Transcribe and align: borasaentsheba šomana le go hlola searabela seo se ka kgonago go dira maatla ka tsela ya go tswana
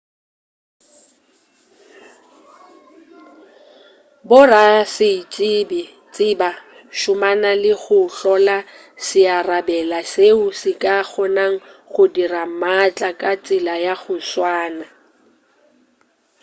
borasaentsheba 4.29 6.49
šomana 6.99 7.51
le 7.63 7.73
go 7.83 7.99
hlola 8.17 8.57
searabela 9.05 9.99
seo 10.13 10.45
se 10.59 10.71
ka 10.83 10.95
kgonago 11.07 11.57
go 11.93 12.03
dira 12.15 12.43
maatla 12.61 13.09
ka 13.21 13.31
tsela 13.45 13.75
ya 13.85 13.93
go 14.01 14.15
tswana 14.29 14.85